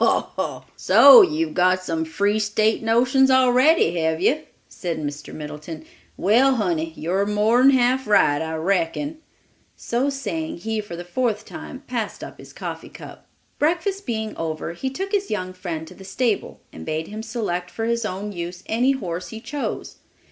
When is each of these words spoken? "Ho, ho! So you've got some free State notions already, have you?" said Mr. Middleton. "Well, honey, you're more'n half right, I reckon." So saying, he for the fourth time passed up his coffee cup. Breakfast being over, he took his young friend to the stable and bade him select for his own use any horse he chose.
"Ho, 0.03 0.29
ho! 0.35 0.63
So 0.75 1.21
you've 1.21 1.53
got 1.53 1.83
some 1.83 2.05
free 2.05 2.39
State 2.39 2.81
notions 2.81 3.29
already, 3.29 3.97
have 3.99 4.19
you?" 4.19 4.39
said 4.67 4.97
Mr. 4.97 5.31
Middleton. 5.31 5.85
"Well, 6.17 6.55
honey, 6.55 6.91
you're 6.95 7.27
more'n 7.27 7.69
half 7.69 8.07
right, 8.07 8.41
I 8.41 8.55
reckon." 8.55 9.19
So 9.75 10.09
saying, 10.09 10.57
he 10.57 10.81
for 10.81 10.95
the 10.95 11.05
fourth 11.05 11.45
time 11.45 11.83
passed 11.85 12.23
up 12.23 12.39
his 12.39 12.51
coffee 12.51 12.89
cup. 12.89 13.27
Breakfast 13.59 14.07
being 14.07 14.35
over, 14.37 14.73
he 14.73 14.89
took 14.89 15.11
his 15.11 15.29
young 15.29 15.53
friend 15.53 15.85
to 15.87 15.93
the 15.93 16.03
stable 16.03 16.61
and 16.73 16.83
bade 16.83 17.09
him 17.09 17.21
select 17.21 17.69
for 17.69 17.85
his 17.85 18.03
own 18.03 18.31
use 18.31 18.63
any 18.65 18.93
horse 18.93 19.27
he 19.27 19.39
chose. 19.39 19.97